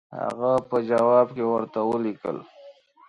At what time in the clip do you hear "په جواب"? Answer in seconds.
0.69-1.27